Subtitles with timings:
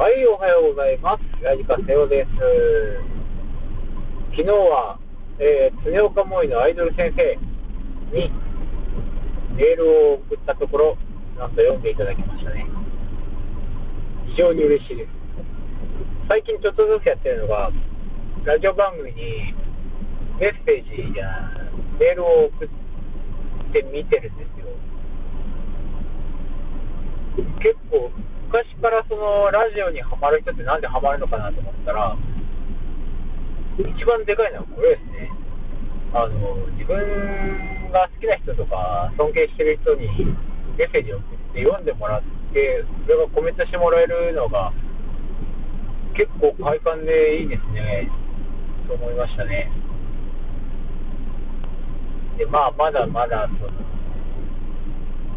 [0.00, 1.44] はい、おはようございます。
[1.44, 2.32] ラジカセオです。
[4.32, 4.96] 昨日は、
[5.36, 7.20] えー、常岡萌のアイドル先生
[8.16, 8.32] に
[9.60, 10.96] メールを送ったところ、
[11.36, 12.64] なんと読んでいただきましたね。
[14.32, 15.12] 非常に嬉しいです。
[16.32, 17.68] 最近ちょっとずつやってるのが、
[18.48, 19.52] ラジオ番組に
[20.40, 21.28] メッセージや
[22.00, 22.68] メールを送っ
[23.70, 24.72] て見てるんですよ。
[27.60, 28.08] 結構
[28.50, 32.18] 昔からそのラジオにハマる人ってなんでハマるのかなと思ったら、
[33.78, 35.30] 一番でかいのはこれですね。
[36.10, 36.98] あの、自分
[37.94, 40.34] が好きな人とか、尊敬してる人に
[40.74, 44.74] メッセージを送って読んでもらって、それがコメントしてもらえるのが、
[46.18, 48.10] 結構快感でいいですね、
[48.88, 49.70] と思いましたね。
[52.36, 53.70] で、まあ、まだまだ、その、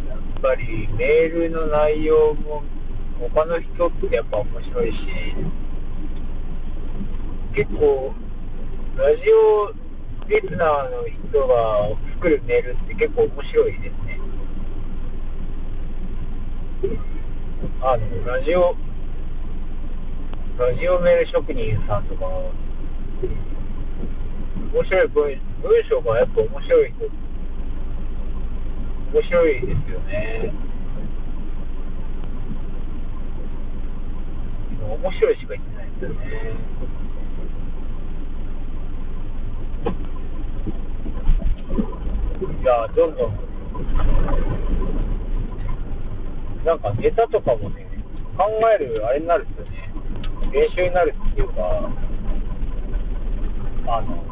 [0.09, 2.63] やっぱりメールの内容も
[3.29, 4.97] 他の人ってやっぱ面白いし、
[7.55, 8.13] 結構、
[8.97, 9.71] ラジオ
[10.27, 14.19] リスナーの人が作るメールって結構面白いですね。
[17.81, 18.75] あの、ラジオ、
[20.57, 22.25] ラジオメール職人さんとか、
[24.73, 26.93] 面白い文文章がやっぱ面白い、
[29.13, 30.72] 面白いですよね。
[35.03, 36.15] 面白いしか言ってないですよね。
[42.61, 43.35] いや、どんどん、
[46.63, 47.85] なんかネタとかもね、
[48.37, 49.93] 考えるあれになるんですよね。
[50.53, 51.91] 練習になるっていうか、
[53.87, 54.23] あの、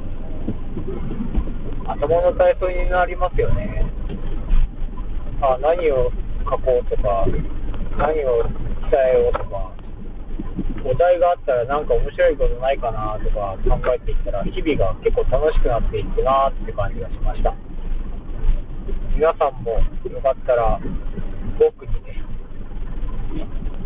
[1.92, 3.92] 頭の体操になりますよね。
[5.42, 6.10] あ、何を
[6.46, 7.26] 書こうとか、
[7.98, 8.44] 何を
[8.90, 9.61] 伝えようとか。
[11.02, 17.56] 題があったらなんか面白いことないかなとか考えていったら日々が結構楽しくなっていくなって感じがしました。
[19.18, 20.80] 皆さんもよかったら
[21.58, 22.22] 僕にね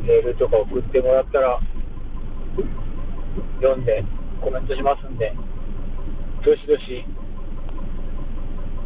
[0.03, 1.59] メールとか送ってもらったら
[3.61, 4.03] 読んで
[4.41, 5.33] コメントしますんで
[6.45, 7.03] どしどし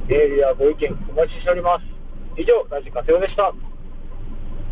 [0.08, 1.86] メールやご意見お待ちしております。
[2.38, 3.54] 以上ラジカセオでした。